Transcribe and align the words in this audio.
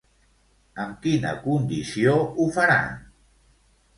Amb 0.85 0.95
quina 1.03 1.33
condició 1.43 2.15
ho 2.21 2.47
faran? 2.57 2.97